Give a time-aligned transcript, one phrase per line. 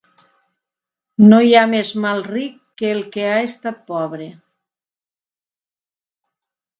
[1.33, 4.31] No hi ha més mal ric que el que ha estat pobre.